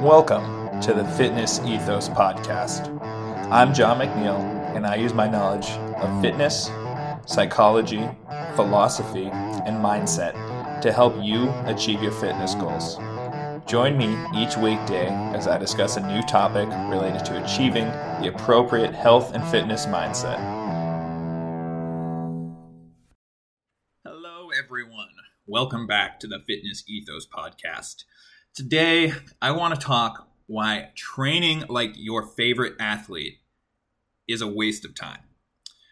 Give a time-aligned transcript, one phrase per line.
[0.00, 2.88] Welcome to the Fitness Ethos Podcast.
[3.50, 4.38] I'm John McNeil,
[4.76, 6.70] and I use my knowledge of fitness,
[7.26, 8.08] psychology,
[8.54, 12.98] philosophy, and mindset to help you achieve your fitness goals.
[13.68, 17.84] Join me each weekday as I discuss a new topic related to achieving
[18.18, 20.38] the appropriate health and fitness mindset.
[24.06, 25.08] Hello, everyone.
[25.46, 28.04] Welcome back to the Fitness Ethos Podcast.
[28.54, 29.12] Today,
[29.42, 33.40] I want to talk why training like your favorite athlete
[34.26, 35.24] is a waste of time.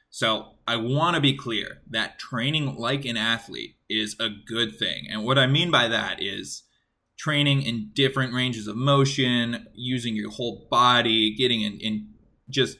[0.08, 5.08] So, I want to be clear that training like an athlete is a good thing.
[5.10, 6.62] And what I mean by that is
[7.16, 12.08] training in different ranges of motion, using your whole body, getting in, in
[12.50, 12.78] just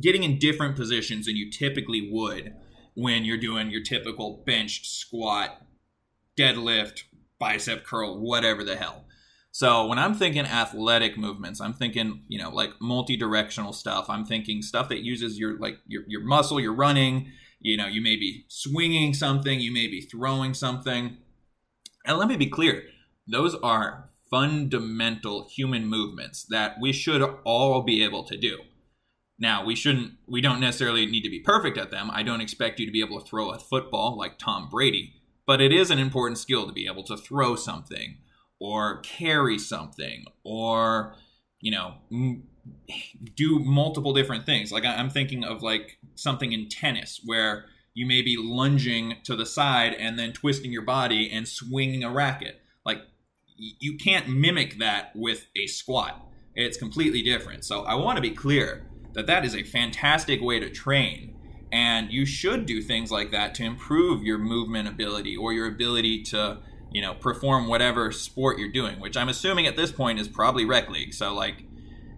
[0.00, 2.54] getting in different positions than you typically would
[2.94, 5.62] when you're doing your typical bench, squat,
[6.38, 7.02] deadlift,
[7.38, 9.04] bicep curl, whatever the hell.
[9.50, 14.06] So when I'm thinking athletic movements, I'm thinking, you know, like multi-directional stuff.
[14.08, 18.00] I'm thinking stuff that uses your like your, your muscle, you're running, you know, you
[18.00, 21.18] may be swinging something, you may be throwing something.
[22.04, 22.84] And let me be clear,
[23.26, 28.58] those are fundamental human movements that we should all be able to do.
[29.38, 32.10] Now, we shouldn't we don't necessarily need to be perfect at them.
[32.12, 35.14] I don't expect you to be able to throw a football like Tom Brady,
[35.46, 38.18] but it is an important skill to be able to throw something
[38.62, 41.14] or carry something or
[41.60, 42.44] you know m-
[43.34, 48.22] do multiple different things like i'm thinking of like something in tennis where you may
[48.22, 52.60] be lunging to the side and then twisting your body and swinging a racket.
[52.84, 53.02] Like
[53.56, 56.26] you can't mimic that with a squat.
[56.54, 57.64] It's completely different.
[57.64, 61.36] So i want to be clear that that is a fantastic way to train.
[61.70, 66.22] And you should do things like that to improve your movement ability or your ability
[66.24, 66.58] to
[66.90, 70.66] you know perform whatever sport you're doing which i'm assuming at this point is probably
[70.66, 71.14] rec league.
[71.14, 71.64] So like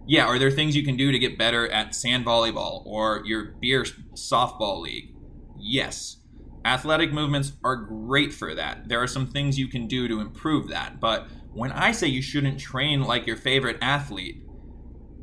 [0.05, 3.55] yeah are there things you can do to get better at sand volleyball or your
[3.61, 3.83] beer
[4.15, 5.14] softball league
[5.57, 6.17] yes.
[6.63, 8.89] Athletic movements are great for that.
[8.89, 12.21] There are some things you can do to improve that but when i say you
[12.21, 14.43] shouldn't train like your favorite athlete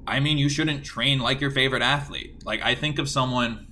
[0.07, 2.43] i mean you shouldn't train like your favorite athlete.
[2.45, 3.67] Like i think of someone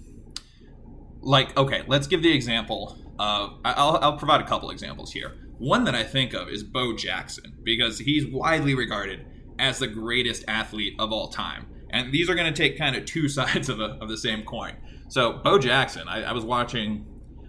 [1.21, 5.37] like okay let's give the example of I'll, I'll provide a couple examples here.
[5.59, 9.27] One that i think of is bo jackson because he's widely regarded
[9.59, 11.67] as the greatest athlete of all time.
[11.91, 14.43] And these are going to take kind of two sides of, a, of the same
[14.43, 14.77] coin
[15.11, 17.05] so bo jackson I, I was watching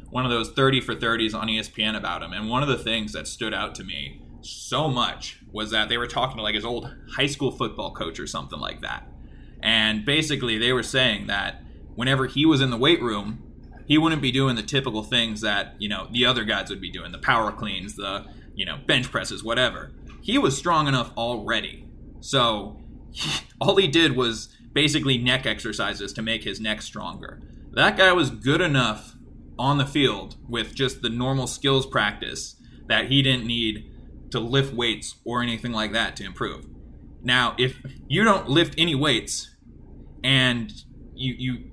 [0.10, 3.14] one of those 30 for 30s on espn about him and one of the things
[3.14, 6.66] that stood out to me so much was that they were talking to like his
[6.66, 9.08] old high school football coach or something like that.
[9.62, 11.62] And basically they were saying that
[11.96, 13.44] whenever he was in the weight room
[13.86, 16.90] he wouldn't be doing the typical things that you know the other guys would be
[16.90, 19.92] doing the power cleans the you know bench presses whatever.
[20.22, 21.88] He was strong enough already.
[22.22, 22.80] So
[23.62, 28.30] all he did was basically neck exercises to make his neck stronger that guy was
[28.30, 29.16] good enough
[29.58, 32.56] on the field with just the normal skills practice
[32.88, 33.92] that he didn't need
[34.30, 36.66] to lift weights or anything like that to improve
[37.22, 37.78] now if
[38.08, 39.56] you don't lift any weights
[40.24, 40.72] and
[41.16, 41.72] you you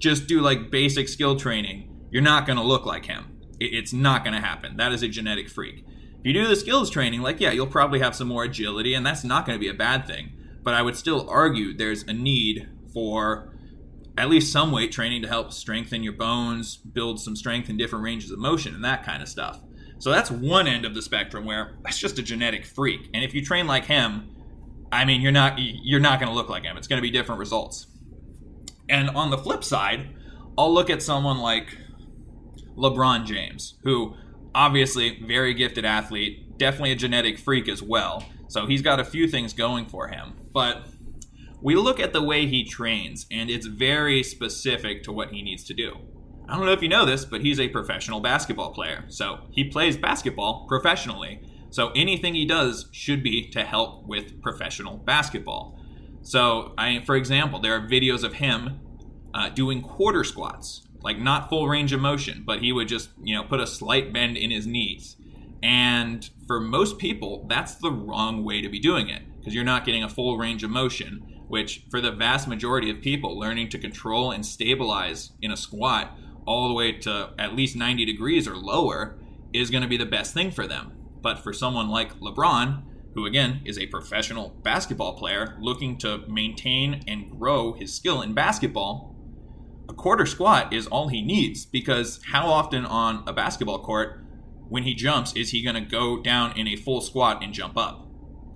[0.00, 3.38] just do like basic skill training, you're not going to look like him.
[3.60, 4.78] It's not going to happen.
[4.78, 5.84] That is a genetic freak.
[6.18, 9.04] If you do the skills training, like, yeah, you'll probably have some more agility, and
[9.04, 10.32] that's not going to be a bad thing.
[10.62, 13.54] But I would still argue there's a need for
[14.18, 18.04] at least some weight training to help strengthen your bones, build some strength in different
[18.04, 19.60] ranges of motion, and that kind of stuff.
[19.98, 23.08] So that's one end of the spectrum where that's just a genetic freak.
[23.14, 24.30] And if you train like him,
[24.92, 26.76] I mean, you're not you're not going to look like him.
[26.76, 27.86] It's going to be different results.
[28.88, 30.08] And on the flip side,
[30.58, 31.78] I'll look at someone like
[32.76, 34.16] LeBron James, who
[34.54, 38.24] obviously very gifted athlete, definitely a genetic freak as well.
[38.50, 40.32] So he's got a few things going for him.
[40.52, 40.88] But
[41.62, 45.62] we look at the way he trains, and it's very specific to what he needs
[45.64, 45.96] to do.
[46.48, 49.04] I don't know if you know this, but he's a professional basketball player.
[49.06, 51.40] So he plays basketball professionally.
[51.70, 55.78] So anything he does should be to help with professional basketball.
[56.22, 58.80] So, I, for example, there are videos of him
[59.32, 63.36] uh, doing quarter squats, like not full range of motion, but he would just, you
[63.36, 65.16] know, put a slight bend in his knees.
[65.62, 69.84] And for most people, that's the wrong way to be doing it because you're not
[69.84, 73.78] getting a full range of motion, which for the vast majority of people, learning to
[73.78, 76.16] control and stabilize in a squat
[76.46, 79.18] all the way to at least 90 degrees or lower
[79.52, 80.92] is going to be the best thing for them.
[81.20, 82.82] But for someone like LeBron,
[83.14, 88.32] who again is a professional basketball player looking to maintain and grow his skill in
[88.32, 89.14] basketball,
[89.88, 94.24] a quarter squat is all he needs because how often on a basketball court,
[94.70, 97.76] when he jumps, is he going to go down in a full squat and jump
[97.76, 98.06] up?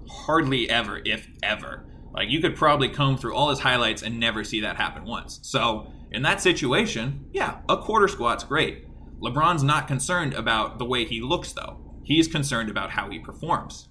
[0.09, 1.85] Hardly ever, if ever.
[2.15, 5.41] Like you could probably comb through all his highlights and never see that happen once.
[5.43, 8.87] So in that situation, yeah, a quarter squat's great.
[9.21, 11.81] LeBron's not concerned about the way he looks though.
[12.05, 13.89] He's concerned about how he performs.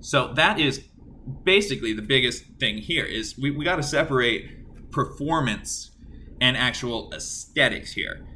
[0.00, 0.84] So that is
[1.44, 5.90] basically the biggest thing here is we, we got to separate performance
[6.40, 8.26] and actual aesthetics here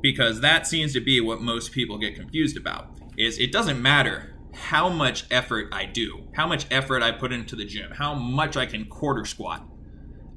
[0.00, 4.36] because that seems to be what most people get confused about is it doesn't matter
[4.54, 8.56] how much effort I do, how much effort I put into the gym, how much
[8.56, 9.66] I can quarter squat.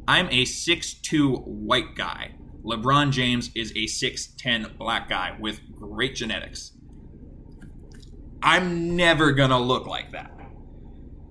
[0.08, 2.36] I'm a 6'2 white guy.
[2.64, 6.74] LeBron James is a 6'10 black guy with great genetics.
[8.42, 10.32] I'm never gonna look like that.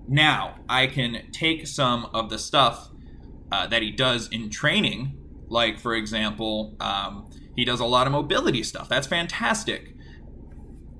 [0.07, 2.89] Now, I can take some of the stuff
[3.51, 5.17] uh, that he does in training,
[5.53, 8.89] like, for example, um, he does a lot of mobility stuff.
[8.89, 9.95] That's fantastic.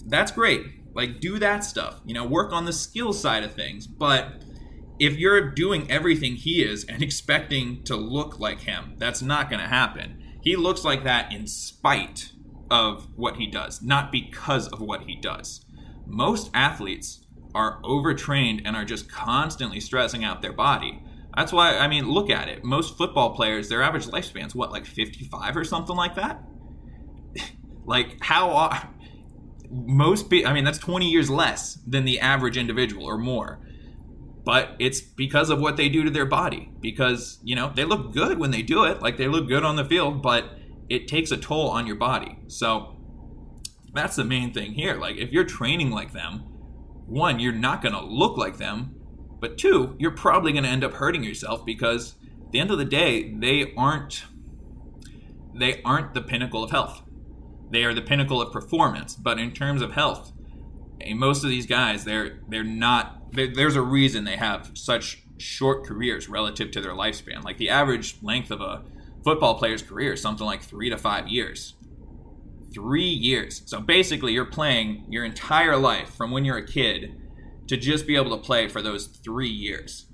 [0.06, 0.62] That's great.
[0.94, 2.00] Like, do that stuff.
[2.06, 3.88] You know, work on the skill side of things.
[3.88, 4.44] But
[5.00, 9.60] if you're doing everything he is and expecting to look like him, that's not going
[9.60, 10.24] to happen.
[10.42, 12.32] He looks like that in spite
[12.70, 15.66] of what he does, not because of what he does.
[16.06, 21.03] Most athletes are overtrained and are just constantly stressing out their body.
[21.36, 22.64] That's why, I mean, look at it.
[22.64, 26.44] Most football players, their average lifespan's what, like 55 or something like that?
[27.86, 28.52] like, how.
[28.52, 28.90] Are
[29.74, 33.60] most people, I mean, that's 20 years less than the average individual or more.
[34.46, 36.72] But it's because of what they do to their body.
[36.80, 39.02] Because, you know, they look good when they do it.
[39.02, 40.58] Like, they look good on the field, but
[40.90, 42.38] it takes a toll on your body.
[42.48, 42.96] So,
[43.94, 44.96] that's the main thing here.
[44.96, 46.40] Like, if you're training like them,
[47.08, 48.96] one, you're not going to look like them,
[49.44, 52.78] but two, you're probably going to end up hurting yourself because at the end of
[52.78, 54.24] the day, they aren't
[55.54, 57.02] they aren't the pinnacle of health.
[57.70, 60.32] They are the pinnacle of performance, but in terms of health,
[61.02, 65.26] eh, most of these guys they're they're not they're, there's a reason they have such
[65.40, 67.44] short careers relative to their lifespan.
[67.44, 68.86] Like the average length of a
[69.26, 71.74] football player's career is something like 3 to 5 years
[72.74, 73.62] three years.
[73.66, 77.23] So basically, you're playing your entire life from when you're a kid
[77.68, 80.06] to just be able to play for those three years.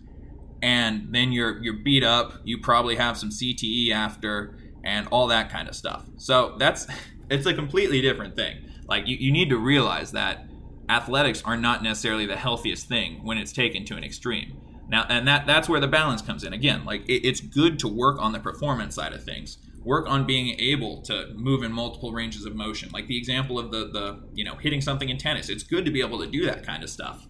[0.62, 2.34] And then you're you're beat up.
[2.44, 6.06] You probably have some CTE after, and all that kind of stuff.
[6.18, 6.88] So that's
[7.30, 8.70] it's a completely different thing.
[8.88, 10.46] Like you, you need to realize that
[10.90, 14.60] athletics are not necessarily the healthiest thing when it's taken to an extreme.
[14.90, 16.52] Now, and that that's where the balance comes in.
[16.52, 20.26] Again, like it, it's good to work on the performance side of things work on
[20.26, 24.20] being able to move in multiple ranges of motion like the example of the the
[24.34, 26.84] you know hitting something in tennis it's good to be able to do that kind
[26.84, 27.28] of stuff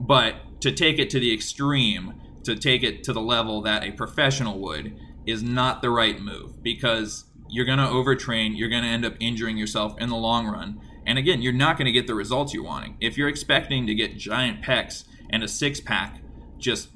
[0.00, 2.14] but to take it to the extreme
[2.44, 6.62] to take it to the level that a professional would is not the right move.
[6.62, 10.46] Because you're going to overtrain you're going to end up injuring yourself in the long
[10.46, 10.80] run.
[11.06, 12.96] And again you're not going to get the results you're wanting.
[13.00, 16.22] If you're expecting to get giant pecs and a six pack
[16.58, 16.88] just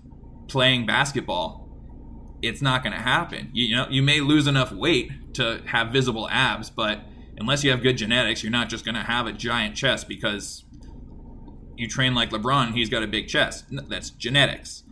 [0.49, 1.65] playing basketball
[2.43, 3.49] it's not going to happen.
[3.55, 7.01] You, you know, you may lose enough weight to have visible abs, but
[7.39, 10.64] unless you have good genetics, you're not just going to have a giant chest because
[11.77, 13.65] you train like LeBron he's got a big chest.
[13.71, 14.85] That's genetics.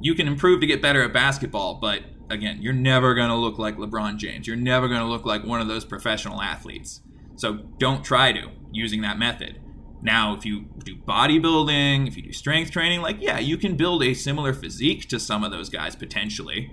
[0.00, 3.58] You can improve to get better at basketball, but again, you're never going to look
[3.58, 4.46] like LeBron James.
[4.46, 7.00] You're never going to look like one of those professional athletes.
[7.36, 9.60] So don't try to using that method.
[10.02, 14.02] Now, if you do bodybuilding, if you do strength training, like, yeah, you can build
[14.02, 16.72] a similar physique to some of those guys potentially.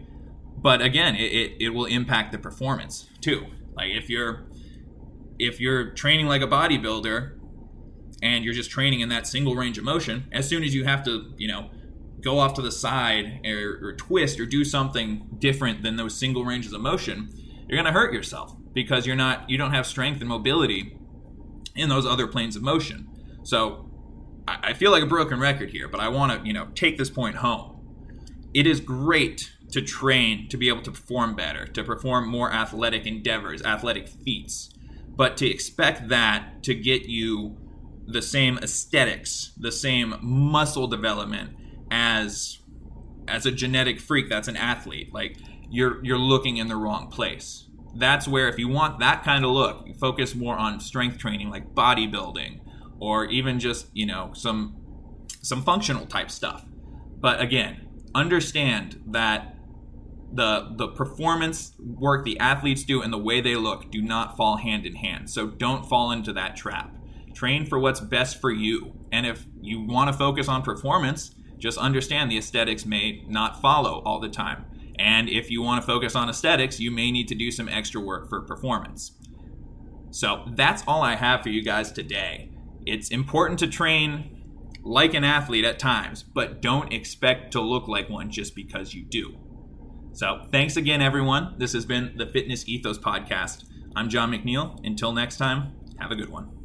[0.58, 3.46] But again, it, it, it will impact the performance too.
[3.75, 4.46] Like if you're
[5.38, 7.38] if you're training like a bodybuilder
[8.22, 11.04] and you're just training in that single range of motion, as soon as you have
[11.06, 11.70] to, you know,
[12.22, 16.44] go off to the side or, or twist or do something different than those single
[16.44, 17.30] ranges of motion,
[17.68, 20.98] you're gonna hurt yourself because you're not you don't have strength and mobility
[21.76, 23.08] in those other planes of motion.
[23.44, 23.90] So
[24.48, 27.10] I feel like a broken record here, but I want to, you know, take this
[27.10, 27.76] point home.
[28.54, 33.06] It is great to train to be able to perform better, to perform more athletic
[33.06, 34.72] endeavors, athletic feats.
[35.08, 37.58] But to expect that to get you
[38.12, 41.51] the same aesthetics, the same muscle development
[41.92, 42.60] as
[43.28, 45.38] as a genetic freak that's an athlete, like
[45.70, 47.68] you're you're looking in the wrong place.
[47.96, 51.50] That's where if you want that kind of look, you focus more on strength training
[51.50, 52.62] like bodybuilding
[53.00, 54.75] or even just you know some
[55.42, 56.66] some functional type stuff.
[57.20, 57.86] But again
[58.16, 59.56] understand that
[60.34, 64.58] the the performance work the athletes do and the way they look do not fall
[64.58, 65.30] hand in hand.
[65.30, 66.96] So don't fall into that trap
[67.33, 68.93] Train for what's best for you.
[69.12, 74.01] And if you want to focus on performance, just understand the aesthetics may not follow
[74.05, 74.65] all the time.
[74.98, 78.01] And if you want to focus on aesthetics, you may need to do some extra
[78.01, 79.13] work for performance.
[80.12, 82.51] So that's all I have for you guys today.
[82.86, 84.36] It's important to train
[84.83, 89.03] like an athlete at times, but don't expect to look like one just because you
[89.03, 89.38] do.
[90.13, 91.55] So, thanks again, everyone.
[91.59, 93.65] This has been the Fitness Ethos Podcast.
[93.95, 94.83] I'm John McNeil.
[94.86, 96.59] Until next time, have a good one.